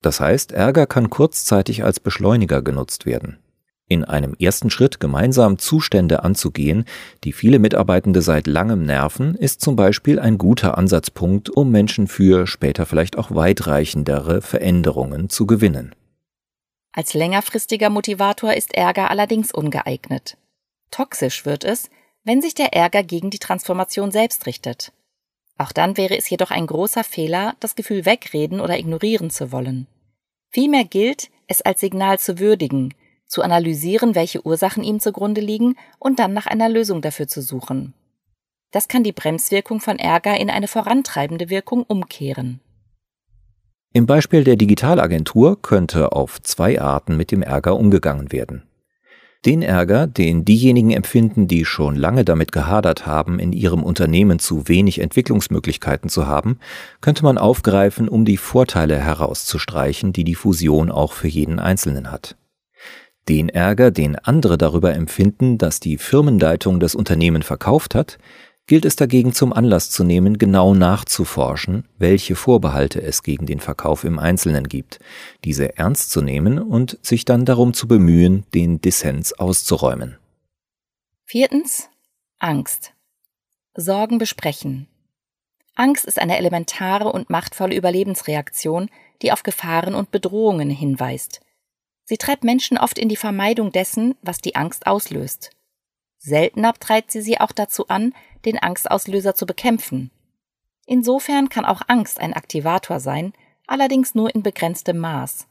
Das 0.01 0.20
heißt, 0.20 0.51
Ärger 0.51 0.86
kann 0.86 1.10
kurzzeitig 1.10 1.84
als 1.84 2.00
Beschleuniger 2.00 2.62
genutzt 2.62 3.06
werden. 3.06 3.39
In 3.89 4.03
einem 4.03 4.36
ersten 4.38 4.70
Schritt 4.70 5.00
gemeinsam 5.00 5.60
Zustände 5.60 6.24
anzugehen, 6.24 6.84
die 7.24 7.32
viele 7.32 7.58
Mitarbeitende 7.58 8.22
seit 8.22 8.46
langem 8.46 8.86
nerven, 8.86 9.34
ist 9.36 9.62
zum 9.62 9.77
Beispiel 9.77 10.20
ein 10.20 10.38
guter 10.38 10.77
Ansatzpunkt, 10.77 11.50
um 11.50 11.72
Menschen 11.72 12.08
für 12.08 12.48
später 12.48 12.86
vielleicht 12.86 13.17
auch 13.17 13.34
weitreichendere 13.34 14.41
Veränderungen 14.41 15.29
zu 15.29 15.48
gewinnen. 15.48 15.96
Als 16.91 17.13
längerfristiger 17.13 17.89
Motivator 17.89 18.53
ist 18.53 18.74
Ärger 18.74 19.10
allerdings 19.10 19.53
ungeeignet. 19.53 20.38
Toxisch 20.91 21.46
wird 21.46 21.63
es, 21.63 21.89
wenn 22.27 22.41
sich 22.41 22.53
der 22.53 22.74
Ärger 22.74 23.03
gegen 23.03 23.29
die 23.29 23.39
Transformation 23.39 24.12
selbst 24.12 24.48
richtet. 24.48 24.91
Auch 25.57 25.72
dann 25.72 25.96
wäre 25.96 26.17
es 26.17 26.29
jedoch 26.29 26.51
ein 26.51 26.67
großer 26.67 27.05
Fehler, 27.05 27.55
das 27.62 27.75
Gefühl 27.75 28.05
wegreden 28.05 28.60
oder 28.60 28.77
ignorieren 28.77 29.29
zu 29.29 29.53
wollen. 29.53 29.88
Vielmehr 30.50 30.84
gilt, 30.84 31.29
es 31.48 31.62
als 31.62 31.79
Signal 31.79 32.19
zu 32.19 32.38
würdigen, 32.38 32.93
zu 33.27 33.43
analysieren, 33.43 34.13
welche 34.13 34.46
Ursachen 34.46 34.84
ihm 34.84 35.00
zugrunde 35.00 35.39
liegen 35.39 35.77
und 36.00 36.19
dann 36.19 36.34
nach 36.34 36.48
einer 36.48 36.67
Lösung 36.67 37.01
dafür 37.01 37.29
zu 37.29 37.41
suchen. 37.41 37.93
Das 38.72 38.89
kann 38.89 39.03
die 39.03 39.13
Bremswirkung 39.13 39.79
von 39.79 39.98
Ärger 39.98 40.38
in 40.38 40.50
eine 40.50 40.67
vorantreibende 40.67 41.50
Wirkung 41.50 41.84
umkehren. 41.84 42.60
Im 43.93 44.05
Beispiel 44.05 44.43
der 44.43 44.57
Digitalagentur 44.57 45.62
könnte 45.62 46.12
auf 46.12 46.41
zwei 46.41 46.81
Arten 46.81 47.15
mit 47.15 47.31
dem 47.31 47.41
Ärger 47.41 47.77
umgegangen 47.77 48.34
werden. 48.34 48.67
Den 49.46 49.62
Ärger, 49.62 50.08
den 50.08 50.46
diejenigen 50.46 50.91
empfinden, 50.91 51.48
die 51.48 51.63
schon 51.63 51.96
lange 51.96 52.25
damit 52.25 52.51
gehadert 52.51 53.06
haben, 53.06 53.39
in 53.39 53.53
ihrem 53.53 53.84
Unternehmen 53.84 54.39
zu 54.39 54.67
wenig 54.67 55.00
Entwicklungsmöglichkeiten 55.00 56.10
zu 56.10 56.27
haben, 56.27 56.60
könnte 57.01 57.24
man 57.24 57.38
aufgreifen, 57.38 58.10
um 58.10 58.25
die 58.25 58.38
Vorteile 58.38 58.98
herauszustreichen, 58.98 60.12
die 60.12 60.24
die 60.24 60.36
Fusion 60.36 60.91
auch 60.91 61.13
für 61.13 61.27
jeden 61.27 61.60
Einzelnen 61.60 62.12
hat. 62.12 62.36
Den 63.29 63.50
Ärger, 63.50 63.91
den 63.91 64.15
andere 64.15 64.58
darüber 64.58 64.94
empfinden, 64.96 65.58
dass 65.58 65.79
die 65.79 65.98
Firmenleitung 65.98 66.79
das 66.79 66.96
Unternehmen 66.96 67.44
verkauft 67.44 67.94
hat, 67.94 68.17
gilt 68.67 68.86
es 68.86 68.97
dagegen 68.97 69.33
zum 69.33 69.53
Anlass 69.53 69.89
zu 69.89 70.03
nehmen, 70.03 70.38
genau 70.38 70.74
nachzuforschen, 70.74 71.88
welche 71.97 72.36
Vorbehalte 72.36 73.01
es 73.01 73.24
gegen 73.24 73.45
den 73.45 73.59
Verkauf 73.59 74.03
im 74.03 74.19
Einzelnen 74.19 74.67
gibt, 74.67 75.00
diese 75.45 75.77
ernst 75.77 76.12
zu 76.12 76.21
nehmen 76.21 76.59
und 76.59 77.00
sich 77.01 77.25
dann 77.25 77.45
darum 77.45 77.74
zu 77.74 77.88
bemühen, 77.88 78.45
den 78.53 78.79
Dissens 78.81 79.33
auszuräumen. 79.33 80.17
Viertens. 81.25 81.89
Angst. 82.39 82.93
Sorgen 83.74 84.17
besprechen. 84.17 84.88
Angst 85.75 86.05
ist 86.05 86.19
eine 86.19 86.38
elementare 86.38 87.12
und 87.12 87.29
machtvolle 87.29 87.75
Überlebensreaktion, 87.75 88.89
die 89.21 89.31
auf 89.31 89.43
Gefahren 89.43 89.95
und 89.95 90.12
Bedrohungen 90.12 90.69
hinweist. 90.69 91.39
Sie 92.03 92.17
treibt 92.17 92.43
Menschen 92.43 92.77
oft 92.77 92.97
in 92.97 93.09
die 93.09 93.15
Vermeidung 93.15 93.71
dessen, 93.71 94.15
was 94.21 94.39
die 94.39 94.55
Angst 94.55 94.88
auslöst. 94.88 95.51
Seltener 96.27 96.74
treibt 96.74 97.12
sie 97.12 97.22
sie 97.22 97.39
auch 97.39 97.51
dazu 97.51 97.88
an, 97.88 98.13
den 98.46 98.60
Angstauslöser 98.60 99.34
zu 99.34 99.46
bekämpfen. 99.46 100.12
Insofern 100.86 101.50
kann 101.50 101.65
auch 101.65 101.81
Angst 101.88 102.19
ein 102.19 102.34
Aktivator 102.34 103.00
sein, 103.00 103.34
allerdings 103.65 104.13
nur 104.13 104.34
in 104.34 104.43
begrenztem 104.43 104.98
Maß. 104.98 105.48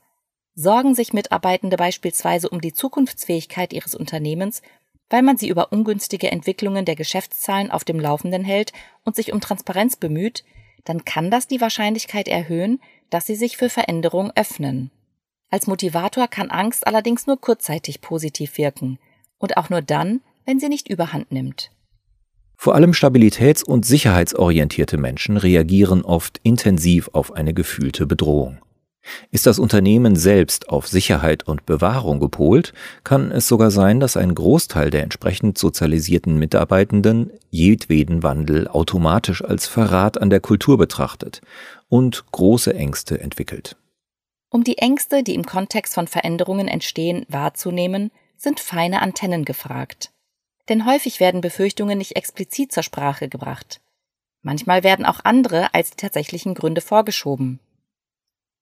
Sorgen 0.54 0.94
sich 0.94 1.12
Mitarbeitende 1.12 1.76
beispielsweise 1.76 2.48
um 2.48 2.60
die 2.60 2.72
Zukunftsfähigkeit 2.72 3.72
ihres 3.72 3.94
Unternehmens, 3.94 4.62
weil 5.10 5.22
man 5.22 5.36
sie 5.36 5.48
über 5.48 5.72
ungünstige 5.72 6.30
Entwicklungen 6.30 6.84
der 6.84 6.96
Geschäftszahlen 6.96 7.70
auf 7.70 7.84
dem 7.84 8.00
Laufenden 8.00 8.44
hält 8.44 8.72
und 9.04 9.16
sich 9.16 9.32
um 9.32 9.40
Transparenz 9.40 9.96
bemüht, 9.96 10.44
dann 10.84 11.04
kann 11.04 11.30
das 11.30 11.46
die 11.46 11.60
Wahrscheinlichkeit 11.60 12.28
erhöhen, 12.28 12.80
dass 13.10 13.26
sie 13.26 13.34
sich 13.34 13.56
für 13.56 13.68
Veränderung 13.68 14.32
öffnen. 14.34 14.90
Als 15.50 15.66
Motivator 15.66 16.28
kann 16.28 16.50
Angst 16.50 16.86
allerdings 16.86 17.26
nur 17.26 17.40
kurzzeitig 17.40 18.00
positiv 18.00 18.58
wirken 18.58 18.98
und 19.38 19.56
auch 19.56 19.70
nur 19.70 19.82
dann, 19.82 20.20
wenn 20.46 20.58
sie 20.58 20.68
nicht 20.68 20.88
überhand 20.88 21.30
nimmt. 21.30 21.70
Vor 22.56 22.74
allem 22.74 22.92
stabilitäts- 22.92 23.64
und 23.64 23.84
sicherheitsorientierte 23.84 24.96
Menschen 24.96 25.36
reagieren 25.36 26.02
oft 26.02 26.40
intensiv 26.42 27.10
auf 27.12 27.32
eine 27.32 27.52
gefühlte 27.52 28.06
Bedrohung. 28.06 28.58
Ist 29.30 29.46
das 29.46 29.58
Unternehmen 29.58 30.16
selbst 30.16 30.68
auf 30.68 30.88
Sicherheit 30.88 31.46
und 31.46 31.66
Bewahrung 31.66 32.18
gepolt, 32.18 32.72
kann 33.04 33.30
es 33.30 33.46
sogar 33.46 33.70
sein, 33.70 34.00
dass 34.00 34.16
ein 34.16 34.34
Großteil 34.34 34.90
der 34.90 35.02
entsprechend 35.02 35.58
sozialisierten 35.58 36.38
Mitarbeitenden 36.38 37.30
jedweden 37.50 38.22
Wandel 38.22 38.66
automatisch 38.66 39.44
als 39.44 39.68
Verrat 39.68 40.20
an 40.20 40.30
der 40.30 40.40
Kultur 40.40 40.78
betrachtet 40.78 41.40
und 41.88 42.24
große 42.32 42.74
Ängste 42.74 43.20
entwickelt. 43.20 43.76
Um 44.50 44.64
die 44.64 44.78
Ängste, 44.78 45.22
die 45.22 45.34
im 45.34 45.44
Kontext 45.44 45.94
von 45.94 46.08
Veränderungen 46.08 46.66
entstehen, 46.66 47.26
wahrzunehmen, 47.28 48.10
sind 48.36 48.60
feine 48.60 49.02
Antennen 49.02 49.44
gefragt. 49.44 50.10
Denn 50.68 50.86
häufig 50.86 51.20
werden 51.20 51.40
Befürchtungen 51.40 51.98
nicht 51.98 52.16
explizit 52.16 52.72
zur 52.72 52.82
Sprache 52.82 53.28
gebracht. 53.28 53.80
Manchmal 54.42 54.82
werden 54.82 55.06
auch 55.06 55.20
andere 55.24 55.74
als 55.74 55.90
die 55.90 55.96
tatsächlichen 55.96 56.54
Gründe 56.54 56.80
vorgeschoben. 56.80 57.60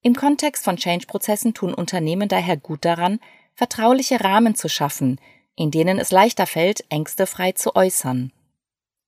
Im 0.02 0.14
Kontext 0.14 0.64
von 0.64 0.76
Change-Prozessen 0.76 1.54
tun 1.54 1.72
Unternehmen 1.72 2.28
daher 2.28 2.56
gut 2.56 2.84
daran, 2.84 3.20
vertrauliche 3.54 4.22
Rahmen 4.22 4.54
zu 4.54 4.68
schaffen, 4.68 5.18
in 5.56 5.70
denen 5.70 5.98
es 5.98 6.10
leichter 6.10 6.46
fällt, 6.46 6.84
Ängste 6.90 7.26
frei 7.26 7.52
zu 7.52 7.74
äußern. 7.74 8.32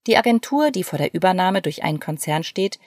Die 0.07 0.17
Agentur, 0.17 0.71
die 0.71 0.83
vor 0.83 0.97
der 0.97 1.13
Übernahme 1.13 1.61
durch 1.61 1.83
einen 1.83 1.99
Konzern 1.99 2.43
steht, 2.43 2.79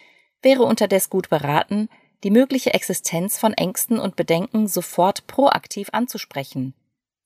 wäre 0.43 0.63
unterdes 0.65 1.11
gut 1.11 1.29
beraten, 1.29 1.89
die 2.25 2.31
mögliche 2.31 2.75
Existenz 2.75 3.39
von 3.39 3.53
Ängsten 3.53 3.99
und 3.99 4.17
Bedenken 4.17 4.67
sofort 4.67 5.27
proaktiv 5.27 5.91
anzusprechen, 5.93 6.75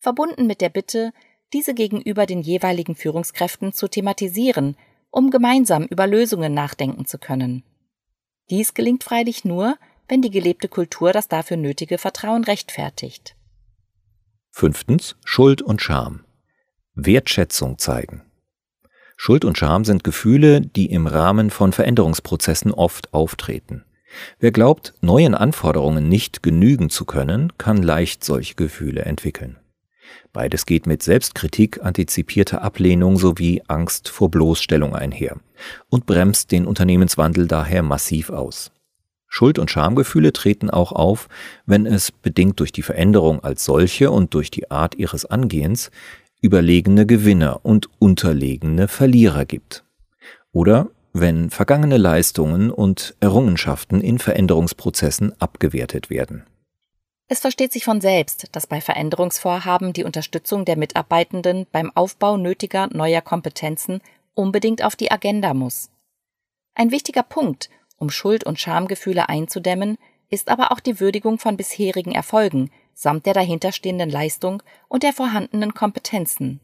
verbunden 0.01 0.47
mit 0.47 0.61
der 0.61 0.69
Bitte, 0.69 1.13
diese 1.55 1.73
gegenüber 1.73 2.27
den 2.27 2.43
jeweiligen 2.43 2.97
Führungskräften 2.97 3.73
zu 3.73 3.89
thematisieren, 3.89 4.77
um 5.11 5.31
gemeinsam 5.31 5.85
über 5.85 6.07
Lösungen 6.07 6.53
nachdenken 6.53 7.07
zu 7.07 7.19
können. 7.19 7.63
Dies 8.51 8.75
gelingt 8.75 9.05
freilich 9.05 9.45
nur, 9.45 9.77
wenn 10.09 10.21
die 10.21 10.31
gelebte 10.31 10.69
Kultur 10.69 11.13
das 11.13 11.29
dafür 11.29 11.57
nötige 11.57 11.97
Vertrauen 11.97 12.45
rechtfertigt. 12.45 13.37
Fünftens 14.51 15.17
Schuld 15.25 15.63
und 15.63 15.81
Scham. 15.81 16.25
Wertschätzung 16.95 17.79
zeigen. 17.79 18.23
Schuld 19.17 19.45
und 19.45 19.57
Scham 19.57 19.85
sind 19.85 20.05
Gefühle, 20.05 20.61
die 20.61 20.91
im 20.91 21.07
Rahmen 21.07 21.51
von 21.51 21.73
Veränderungsprozessen 21.73 22.73
oft 22.73 23.15
auftreten. 23.15 23.85
Wer 24.39 24.51
glaubt, 24.53 24.95
neuen 25.01 25.35
Anforderungen 25.35 26.09
nicht 26.09 26.43
genügen 26.43 26.91
zu 26.91 27.05
können, 27.05 27.57
kann 27.59 27.83
leicht 27.83 28.25
solche 28.25 28.55
Gefühle 28.55 29.03
entwickeln. 29.03 29.59
Beides 30.33 30.67
geht 30.67 30.87
mit 30.87 31.03
Selbstkritik, 31.03 31.85
antizipierter 31.85 32.63
Ablehnung 32.63 33.17
sowie 33.17 33.63
Angst 33.69 34.09
vor 34.09 34.31
Bloßstellung 34.31 34.95
einher 34.95 35.37
und 35.89 36.07
bremst 36.07 36.53
den 36.53 36.67
Unternehmenswandel 36.67 37.47
daher 37.47 37.83
massiv 37.83 38.31
aus. 38.31 38.71
Schuld- 39.29 39.59
und 39.59 39.71
Schamgefühle 39.71 40.33
treten 40.33 40.71
auch 40.71 40.93
auf, 40.93 41.29
wenn 41.67 41.87
es, 41.87 42.13
bedingt 42.13 42.61
durch 42.61 42.71
die 42.71 42.83
Veränderung 42.83 43.43
als 43.43 43.65
solche 43.65 44.11
und 44.11 44.33
durch 44.35 44.51
die 44.51 44.71
Art 44.71 44.95
ihres 44.95 45.25
Angehens, 45.25 45.91
überlegene 46.41 47.05
Gewinner 47.05 47.61
und 47.65 47.89
unterlegene 47.99 48.87
Verlierer 48.87 49.45
gibt. 49.45 49.85
Oder 50.53 50.91
wenn 51.13 51.51
vergangene 51.51 51.97
Leistungen 51.97 52.71
und 52.71 53.15
Errungenschaften 53.21 54.01
in 54.01 54.19
Veränderungsprozessen 54.19 55.33
abgewertet 55.41 56.11
werden. 56.11 56.45
Es 57.27 57.41
versteht 57.41 57.73
sich 57.73 57.85
von 57.85 58.01
selbst, 58.01 58.49
dass 58.53 58.67
bei 58.67 58.81
Veränderungsvorhaben 58.81 59.93
die 59.93 60.05
Unterstützung 60.05 60.65
der 60.65 60.77
Mitarbeitenden 60.77 61.67
beim 61.73 61.91
Aufbau 61.95 62.37
nötiger 62.37 62.89
neuer 62.93 63.23
Kompetenzen 63.23 64.01
unbedingt 64.35 64.85
auf 64.85 64.95
die 64.95 65.11
Agenda 65.11 65.55
muss. 65.55 65.91
Ein 66.75 66.91
wichtiger 66.91 67.23
Punkt, 67.23 67.71
um 67.97 68.11
Schuld- 68.11 68.45
und 68.45 68.61
Schamgefühle 68.61 69.29
einzudämmen, 69.29 69.97
ist 70.29 70.49
aber 70.49 70.73
auch 70.73 70.81
die 70.81 71.01
Würdigung 71.01 71.39
von 71.39 71.57
bisherigen 71.57 72.13
Erfolgen 72.13 72.71
samt 72.95 73.27
der 73.27 73.35
dahinterstehenden 73.35 74.11
Leistung 74.11 74.63
und 74.89 75.03
der 75.03 75.13
vorhandenen 75.13 75.75
Kompetenzen. 75.75 76.61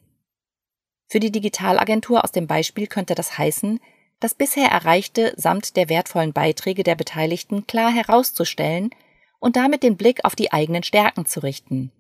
Für 1.09 1.21
die 1.21 1.33
Digitalagentur 1.33 2.23
aus 2.23 2.33
dem 2.33 2.47
Beispiel 2.47 2.87
könnte 2.87 3.15
das 3.15 3.37
heißen, 3.37 3.81
das 4.21 4.35
bisher 4.35 4.69
Erreichte 4.69 5.33
samt 5.37 5.77
der 5.77 5.89
wertvollen 5.89 6.33
Beiträge 6.33 6.83
der 6.83 6.95
Beteiligten 6.95 7.67
klar 7.67 7.91
herauszustellen 7.91 8.91
und 9.41 9.57
damit 9.57 9.83
den 9.83 9.97
Blick 9.97 10.25
auf 10.25 10.37
die 10.37 10.53
eigenen 10.53 10.83
Stärken 10.83 11.27
zu 11.27 11.41
richten. 11.41 11.91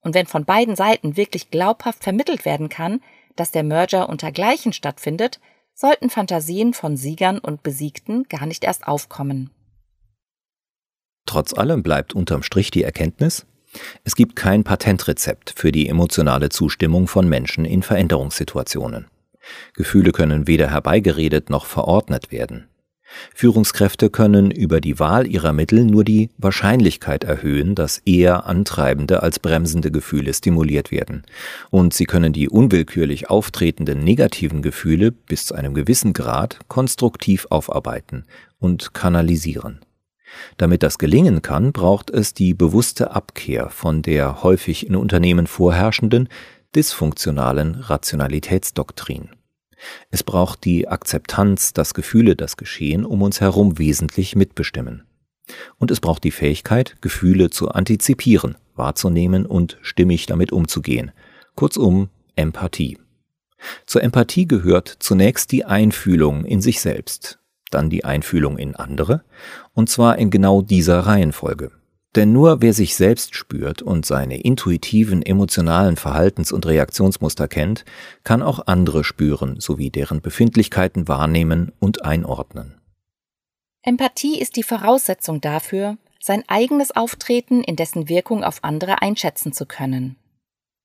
Und 0.00 0.14
wenn 0.14 0.26
von 0.26 0.44
beiden 0.44 0.76
Seiten 0.76 1.16
wirklich 1.16 1.50
glaubhaft 1.50 2.02
vermittelt 2.04 2.44
werden 2.44 2.68
kann, 2.68 3.00
dass 3.36 3.50
der 3.50 3.62
Merger 3.62 4.08
unter 4.08 4.30
Gleichen 4.30 4.72
stattfindet, 4.72 5.40
sollten 5.72 6.10
Fantasien 6.10 6.74
von 6.74 6.96
Siegern 6.96 7.38
und 7.38 7.62
Besiegten 7.62 8.24
gar 8.24 8.46
nicht 8.46 8.64
erst 8.64 8.86
aufkommen. 8.86 9.50
Trotz 11.26 11.54
allem 11.54 11.82
bleibt 11.82 12.14
unterm 12.14 12.42
Strich 12.42 12.70
die 12.70 12.84
Erkenntnis, 12.84 13.46
es 14.04 14.14
gibt 14.14 14.36
kein 14.36 14.62
Patentrezept 14.62 15.54
für 15.56 15.72
die 15.72 15.88
emotionale 15.88 16.48
Zustimmung 16.48 17.08
von 17.08 17.28
Menschen 17.28 17.64
in 17.64 17.82
Veränderungssituationen. 17.82 19.08
Gefühle 19.74 20.12
können 20.12 20.46
weder 20.46 20.70
herbeigeredet 20.70 21.50
noch 21.50 21.66
verordnet 21.66 22.30
werden. 22.30 22.68
Führungskräfte 23.34 24.10
können 24.10 24.50
über 24.50 24.80
die 24.80 24.98
Wahl 24.98 25.26
ihrer 25.26 25.52
Mittel 25.52 25.84
nur 25.84 26.04
die 26.04 26.30
Wahrscheinlichkeit 26.38 27.24
erhöhen, 27.24 27.74
dass 27.74 27.98
eher 27.98 28.46
antreibende 28.46 29.22
als 29.22 29.38
bremsende 29.38 29.90
Gefühle 29.90 30.32
stimuliert 30.32 30.90
werden, 30.90 31.24
und 31.70 31.94
sie 31.94 32.06
können 32.06 32.32
die 32.32 32.48
unwillkürlich 32.48 33.30
auftretenden 33.30 34.02
negativen 34.02 34.62
Gefühle 34.62 35.12
bis 35.12 35.46
zu 35.46 35.54
einem 35.54 35.74
gewissen 35.74 36.12
Grad 36.12 36.58
konstruktiv 36.68 37.46
aufarbeiten 37.50 38.24
und 38.58 38.94
kanalisieren. 38.94 39.80
Damit 40.56 40.82
das 40.82 40.98
gelingen 40.98 41.42
kann, 41.42 41.72
braucht 41.72 42.10
es 42.10 42.34
die 42.34 42.54
bewusste 42.54 43.12
Abkehr 43.12 43.70
von 43.70 44.02
der 44.02 44.42
häufig 44.42 44.86
in 44.86 44.96
Unternehmen 44.96 45.46
vorherrschenden 45.46 46.28
dysfunktionalen 46.74 47.76
Rationalitätsdoktrin. 47.76 49.28
Es 50.10 50.22
braucht 50.22 50.64
die 50.64 50.88
Akzeptanz, 50.88 51.72
dass 51.72 51.94
Gefühle 51.94 52.36
das 52.36 52.56
Geschehen 52.56 53.04
um 53.04 53.22
uns 53.22 53.40
herum 53.40 53.78
wesentlich 53.78 54.36
mitbestimmen. 54.36 55.04
Und 55.78 55.90
es 55.90 56.00
braucht 56.00 56.24
die 56.24 56.30
Fähigkeit, 56.30 56.96
Gefühle 57.00 57.50
zu 57.50 57.68
antizipieren, 57.68 58.56
wahrzunehmen 58.74 59.46
und 59.46 59.78
stimmig 59.82 60.26
damit 60.26 60.52
umzugehen. 60.52 61.12
Kurzum, 61.54 62.08
Empathie. 62.36 62.98
Zur 63.86 64.02
Empathie 64.02 64.46
gehört 64.46 64.88
zunächst 64.98 65.52
die 65.52 65.64
Einfühlung 65.64 66.44
in 66.44 66.60
sich 66.60 66.80
selbst, 66.80 67.38
dann 67.70 67.90
die 67.90 68.04
Einfühlung 68.04 68.58
in 68.58 68.74
andere, 68.74 69.24
und 69.72 69.88
zwar 69.88 70.18
in 70.18 70.30
genau 70.30 70.62
dieser 70.62 71.00
Reihenfolge. 71.00 71.70
Denn 72.14 72.32
nur 72.32 72.62
wer 72.62 72.72
sich 72.72 72.94
selbst 72.94 73.34
spürt 73.34 73.82
und 73.82 74.06
seine 74.06 74.40
intuitiven 74.40 75.22
emotionalen 75.22 75.96
Verhaltens- 75.96 76.52
und 76.52 76.64
Reaktionsmuster 76.66 77.48
kennt, 77.48 77.84
kann 78.22 78.42
auch 78.42 78.66
andere 78.66 79.02
spüren 79.02 79.58
sowie 79.58 79.90
deren 79.90 80.20
Befindlichkeiten 80.20 81.08
wahrnehmen 81.08 81.72
und 81.80 82.04
einordnen. 82.04 82.80
Empathie 83.82 84.40
ist 84.40 84.56
die 84.56 84.62
Voraussetzung 84.62 85.40
dafür, 85.40 85.98
sein 86.20 86.42
eigenes 86.46 86.92
Auftreten 86.96 87.62
in 87.62 87.76
dessen 87.76 88.08
Wirkung 88.08 88.44
auf 88.44 88.62
andere 88.62 89.02
einschätzen 89.02 89.52
zu 89.52 89.66
können. 89.66 90.16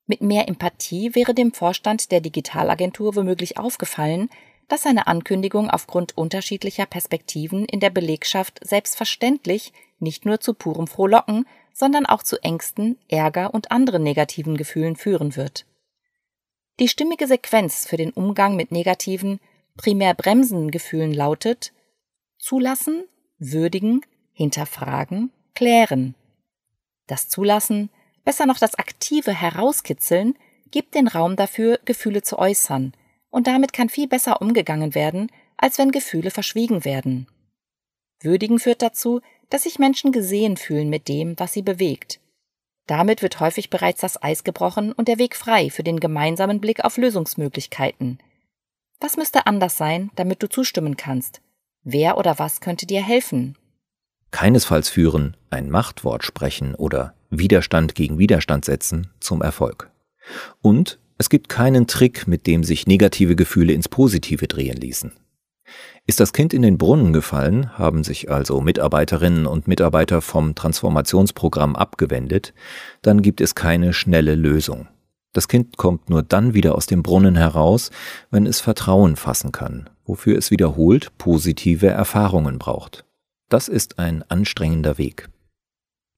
Mit 0.06 0.22
mehr 0.22 0.50
Empathie 0.50 1.14
wäre 1.14 1.34
dem 1.34 1.54
Vorstand 1.54 2.12
der 2.12 2.20
Digitalagentur 2.20 3.16
womöglich 3.16 3.58
aufgefallen, 3.58 4.30
dass 4.68 4.84
seine 4.84 5.08
Ankündigung 5.08 5.70
aufgrund 5.70 6.18
unterschiedlicher 6.18 6.88
Perspektiven 6.88 7.66
in 7.66 7.80
der 7.80 7.90
Belegschaft 7.90 8.60
selbstverständlich 8.64 9.72
nicht 10.02 10.26
nur 10.26 10.40
zu 10.40 10.54
purem 10.54 10.88
Frohlocken, 10.88 11.46
sondern 11.74 12.06
auch 12.06 12.24
zu 12.24 12.42
Ängsten, 12.44 12.98
Ärger 13.08 13.54
und 13.54 13.72
anderen 13.72 14.04
negativen 14.04 14.58
Gefühlen 14.58 14.96
führen 14.96 15.36
wird. 15.36 15.66
Die 16.80 16.88
stimmige 16.88 17.28
Sequenz 17.28 17.86
für 17.86 17.98
den 17.98 18.12
Umgang 18.12 18.56
mit 18.56 18.72
negativen, 18.72 19.40
primär 19.76 20.14
bremsenden 20.14 20.72
Gefühlen 20.72 21.14
lautet 21.14 21.74
Zulassen, 22.38 23.04
würdigen, 23.38 24.02
hinterfragen, 24.32 25.32
klären. 25.56 26.16
Das 27.08 27.28
Zulassen, 27.28 27.90
besser 28.24 28.46
noch 28.46 28.60
das 28.60 28.76
aktive 28.76 29.34
Herauskitzeln, 29.34 30.36
gibt 30.72 30.96
den 30.96 31.08
Raum 31.08 31.36
dafür, 31.36 31.80
Gefühle 31.84 32.22
zu 32.22 32.40
äußern, 32.40 32.94
und 33.30 33.48
damit 33.48 33.74
kann 33.74 33.90
viel 33.90 34.08
besser 34.08 34.42
umgegangen 34.42 34.96
werden, 34.96 35.32
als 35.58 35.78
wenn 35.78 35.92
Gefühle 35.92 36.32
verschwiegen 36.32 36.86
werden. 36.86 37.28
Würdigen 38.22 38.60
führt 38.60 38.82
dazu, 38.82 39.22
dass 39.50 39.64
sich 39.64 39.80
Menschen 39.80 40.12
gesehen 40.12 40.58
fühlen 40.58 40.90
mit 40.90 41.08
dem, 41.08 41.38
was 41.40 41.54
sie 41.54 41.62
bewegt. 41.62 42.20
Damit 42.88 43.22
wird 43.22 43.40
häufig 43.40 43.70
bereits 43.70 44.02
das 44.02 44.22
Eis 44.22 44.44
gebrochen 44.44 44.94
und 44.94 45.08
der 45.08 45.20
Weg 45.20 45.36
frei 45.36 45.70
für 45.70 45.84
den 45.84 46.00
gemeinsamen 46.00 46.60
Blick 46.60 46.84
auf 46.84 46.98
Lösungsmöglichkeiten. 46.98 48.20
Was 49.00 49.16
müsste 49.16 49.46
anders 49.46 49.78
sein, 49.78 50.12
damit 50.16 50.42
du 50.44 50.50
zustimmen 50.50 50.98
kannst? 50.98 51.42
Wer 51.84 52.18
oder 52.18 52.40
was 52.40 52.62
könnte 52.62 52.86
dir 52.86 53.04
helfen? 53.04 53.56
Keinesfalls 54.32 54.90
führen 54.90 55.38
ein 55.50 55.70
Machtwort 55.70 56.24
sprechen 56.24 56.76
oder 56.76 57.14
Widerstand 57.30 57.96
gegen 57.96 58.18
Widerstand 58.18 58.66
setzen 58.66 59.12
zum 59.20 59.42
Erfolg. 59.42 59.92
Und 60.62 61.00
es 61.18 61.30
gibt 61.30 61.50
keinen 61.50 61.88
Trick, 61.88 62.28
mit 62.28 62.48
dem 62.48 62.64
sich 62.64 62.88
negative 62.88 63.36
Gefühle 63.36 63.74
ins 63.74 63.90
Positive 63.90 64.48
drehen 64.48 64.78
ließen. 64.78 65.14
Ist 66.06 66.20
das 66.20 66.34
Kind 66.34 66.54
in 66.54 66.62
den 66.62 66.78
Brunnen 66.78 67.14
gefallen, 67.14 67.78
haben 67.78 68.04
sich 68.04 68.32
also 68.32 68.62
Mitarbeiterinnen 68.62 69.46
und 69.46 69.68
Mitarbeiter 69.68 70.22
vom 70.22 70.56
Transformationsprogramm 70.56 71.76
abgewendet, 71.76 72.54
dann 73.02 73.22
gibt 73.22 73.42
es 73.42 73.56
keine 73.56 73.94
schnelle 73.94 74.36
Lösung. 74.36 74.88
Das 75.34 75.48
Kind 75.48 75.78
kommt 75.78 76.10
nur 76.10 76.24
dann 76.24 76.54
wieder 76.54 76.76
aus 76.76 76.88
dem 76.88 77.04
Brunnen 77.04 77.36
heraus, 77.36 77.92
wenn 78.32 78.48
es 78.48 78.60
Vertrauen 78.60 79.16
fassen 79.16 79.52
kann, 79.52 79.90
wofür 80.06 80.38
es 80.38 80.50
wiederholt 80.50 81.16
positive 81.18 81.88
Erfahrungen 81.88 82.58
braucht. 82.58 83.06
Das 83.48 83.68
ist 83.68 84.00
ein 84.00 84.24
anstrengender 84.30 84.98
Weg. 84.98 85.30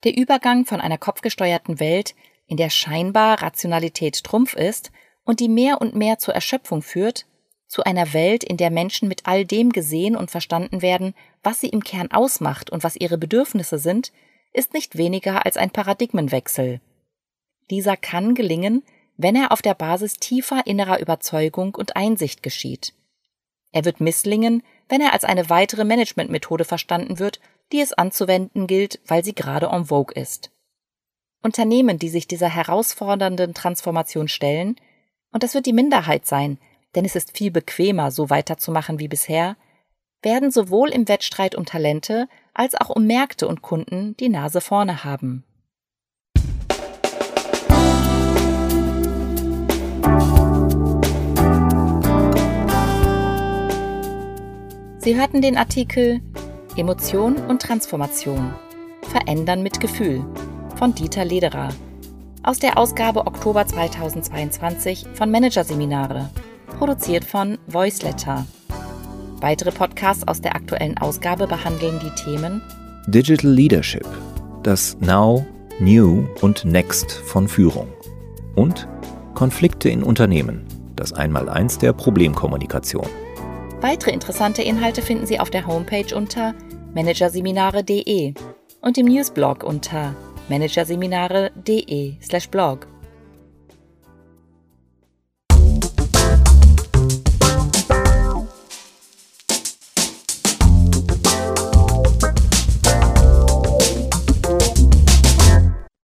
Der 0.03 0.17
Übergang 0.17 0.65
von 0.65 0.81
einer 0.81 0.97
kopfgesteuerten 0.97 1.79
Welt, 1.79 2.15
in 2.47 2.57
der 2.57 2.69
scheinbar 2.69 3.41
Rationalität 3.41 4.23
Trumpf 4.23 4.55
ist 4.55 4.91
und 5.23 5.39
die 5.39 5.49
mehr 5.49 5.79
und 5.79 5.95
mehr 5.95 6.17
zur 6.17 6.33
Erschöpfung 6.33 6.81
führt, 6.81 7.25
zu 7.71 7.86
einer 7.86 8.12
Welt, 8.12 8.43
in 8.43 8.57
der 8.57 8.69
Menschen 8.69 9.07
mit 9.07 9.27
all 9.27 9.45
dem 9.45 9.71
gesehen 9.71 10.17
und 10.17 10.29
verstanden 10.29 10.81
werden, 10.81 11.15
was 11.41 11.62
sie 11.62 11.69
im 11.69 11.86
Kern 11.86 12.12
ausmacht 12.12 12.69
und 12.69 12.84
was 12.84 12.97
ihre 12.97 13.17
Bedürfnisse 13.17 13.79
sind, 13.79 14.12
ist 14.51 14.73
nicht 14.73 14.97
weniger 14.97 15.45
als 15.45 15.55
ein 15.55 15.71
Paradigmenwechsel. 15.71 16.81
Dieser 17.69 17.95
kann 17.95 18.36
gelingen, 18.36 18.84
wenn 19.15 19.38
er 19.38 19.53
auf 19.53 19.62
der 19.62 19.73
Basis 19.73 20.15
tiefer 20.15 20.67
innerer 20.67 20.99
Überzeugung 20.99 21.73
und 21.75 21.95
Einsicht 21.95 22.43
geschieht. 22.43 22.93
Er 23.71 23.86
wird 23.86 24.01
misslingen, 24.01 24.63
wenn 24.89 24.99
er 24.99 25.13
als 25.13 25.23
eine 25.23 25.49
weitere 25.49 25.86
Managementmethode 25.86 26.65
verstanden 26.65 27.19
wird, 27.19 27.39
die 27.71 27.79
es 27.79 27.93
anzuwenden 27.93 28.67
gilt, 28.67 28.99
weil 29.07 29.23
sie 29.23 29.34
gerade 29.34 29.67
en 29.67 29.86
vogue 29.86 30.13
ist. 30.13 30.51
Unternehmen, 31.41 31.99
die 31.99 32.10
sich 32.10 32.27
dieser 32.27 32.49
herausfordernden 32.49 33.53
Transformation 33.53 34.27
stellen, 34.27 34.75
und 35.31 35.43
das 35.43 35.53
wird 35.53 35.65
die 35.65 35.71
Minderheit 35.71 36.25
sein, 36.25 36.57
denn 36.95 37.06
es 37.06 37.15
ist 37.15 37.38
viel 37.38 37.51
bequemer, 37.51 38.12
so 38.12 38.30
weiterzumachen 38.30 38.99
wie 38.99 39.08
bisher, 39.08 39.56
werden 40.21 40.51
sowohl 40.51 40.89
im 40.89 41.08
Wettstreit 41.08 41.56
um 41.56 41.65
Talente 41.65 42.27
als 42.54 42.75
auch 42.75 42.89
um 42.89 43.06
Märkte 43.08 43.47
und 43.47 43.62
Kunden 43.62 44.15
die 44.17 44.30
Nase 44.30 44.62
vorne 44.62 45.04
haben. 45.04 45.43
Sie 54.99 55.15
hörten 55.15 55.41
den 55.41 55.58
Artikel 55.58 56.21
Emotion 56.77 57.36
und 57.38 57.62
Transformation. 57.62 58.54
Verändern 59.01 59.63
mit 59.63 59.80
Gefühl 59.80 60.23
von 60.77 60.93
Dieter 60.93 61.25
Lederer 61.25 61.69
aus 62.43 62.60
der 62.60 62.77
Ausgabe 62.77 63.25
Oktober 63.27 63.65
2022 63.65 65.06
von 65.13 65.30
Managerseminare 65.30 66.30
produziert 66.81 67.23
von 67.23 67.57
Voiceletter. 67.67 68.45
Weitere 69.39 69.71
Podcasts 69.71 70.27
aus 70.27 70.41
der 70.41 70.55
aktuellen 70.55 70.97
Ausgabe 70.97 71.45
behandeln 71.45 71.99
die 71.99 72.09
Themen 72.09 72.59
Digital 73.05 73.51
Leadership, 73.51 74.07
das 74.63 74.97
Now, 74.99 75.45
New 75.79 76.25
und 76.41 76.65
Next 76.65 77.11
von 77.11 77.47
Führung 77.47 77.87
und 78.55 78.87
Konflikte 79.35 79.89
in 79.89 80.01
Unternehmen, 80.01 80.65
das 80.95 81.13
Einmaleins 81.13 81.77
der 81.77 81.93
Problemkommunikation. 81.93 83.05
Weitere 83.81 84.09
interessante 84.09 84.63
Inhalte 84.63 85.03
finden 85.03 85.27
Sie 85.27 85.39
auf 85.39 85.51
der 85.51 85.67
Homepage 85.67 86.15
unter 86.15 86.55
managerseminare.de 86.95 88.33
und 88.81 88.97
im 88.97 89.05
Newsblog 89.05 89.63
unter 89.63 90.15
managerseminare.de/blog. 90.49 92.87